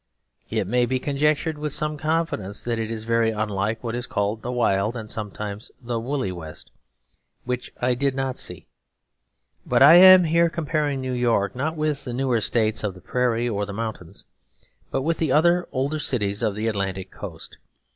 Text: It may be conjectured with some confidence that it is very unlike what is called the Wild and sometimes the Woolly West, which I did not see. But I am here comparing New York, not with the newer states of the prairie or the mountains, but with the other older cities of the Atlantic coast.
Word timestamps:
It 0.49 0.65
may 0.65 0.87
be 0.87 0.97
conjectured 0.97 1.59
with 1.59 1.73
some 1.73 1.95
confidence 1.95 2.63
that 2.63 2.79
it 2.79 2.89
is 2.89 3.03
very 3.03 3.29
unlike 3.29 3.83
what 3.83 3.93
is 3.93 4.07
called 4.07 4.41
the 4.41 4.51
Wild 4.51 4.97
and 4.97 5.11
sometimes 5.11 5.69
the 5.79 5.99
Woolly 5.99 6.31
West, 6.31 6.71
which 7.43 7.71
I 7.79 7.93
did 7.93 8.15
not 8.15 8.39
see. 8.39 8.65
But 9.63 9.83
I 9.83 9.93
am 9.97 10.23
here 10.23 10.49
comparing 10.49 11.01
New 11.01 11.13
York, 11.13 11.55
not 11.55 11.77
with 11.77 12.03
the 12.03 12.13
newer 12.15 12.41
states 12.41 12.83
of 12.83 12.95
the 12.95 12.99
prairie 13.01 13.47
or 13.47 13.63
the 13.67 13.73
mountains, 13.73 14.25
but 14.89 15.03
with 15.03 15.19
the 15.19 15.31
other 15.31 15.67
older 15.71 15.99
cities 15.99 16.41
of 16.41 16.55
the 16.55 16.65
Atlantic 16.67 17.11
coast. 17.11 17.59